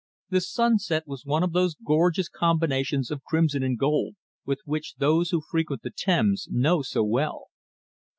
[0.31, 5.41] The sunset was one of those gorgeous combinations of crimson and gold which those who
[5.51, 7.49] frequent the Thames know so well.